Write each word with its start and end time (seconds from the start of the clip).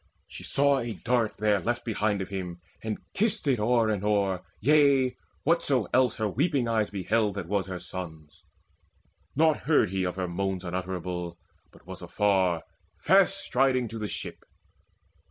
She 0.25 0.43
saw 0.43 0.79
a 0.79 0.93
dart 0.93 1.35
there 1.37 1.59
left 1.59 1.85
behind 1.85 2.23
of 2.23 2.29
him, 2.29 2.59
And 2.83 2.97
kissed 3.13 3.45
it 3.45 3.59
o'er 3.59 3.87
and 3.89 4.03
o'er 4.03 4.41
yea, 4.59 5.15
whatso 5.43 5.85
else 5.93 6.15
Her 6.15 6.27
weeping 6.27 6.67
eyes 6.67 6.89
beheld 6.89 7.35
that 7.35 7.47
was 7.47 7.67
her 7.67 7.77
son's. 7.77 8.43
Naught 9.35 9.57
heard 9.67 9.91
he 9.91 10.03
of 10.03 10.15
her 10.15 10.27
moans 10.27 10.65
unutterable, 10.65 11.37
But 11.71 11.85
was 11.85 12.01
afar, 12.01 12.63
fast 12.97 13.37
striding 13.41 13.87
to 13.89 13.99
the 13.99 14.07
ship. 14.07 14.43